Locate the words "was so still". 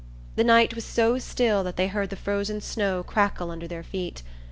0.73-1.63